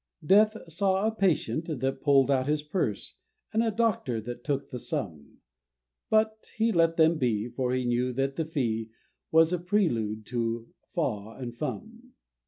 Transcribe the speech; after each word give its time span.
Death 0.25 0.57
saw 0.67 1.05
a 1.05 1.13
patient 1.13 1.65
that 1.65 2.01
pull'd 2.01 2.31
out 2.31 2.47
his 2.47 2.63
purse, 2.63 3.13
And 3.53 3.61
a 3.61 3.69
doctor 3.69 4.19
that 4.21 4.43
took 4.43 4.71
the 4.71 4.79
sum; 4.79 5.37
But 6.09 6.51
he 6.57 6.71
let 6.71 6.97
them 6.97 7.19
be 7.19 7.47
for 7.49 7.71
he 7.71 7.85
knew 7.85 8.11
that 8.13 8.35
the 8.35 8.45
"fee" 8.45 8.89
Was 9.31 9.53
a 9.53 9.59
prelude 9.59 10.25
to 10.25 10.69
"faw" 10.95 11.35
and 11.37 11.55
"fum." 11.55 12.13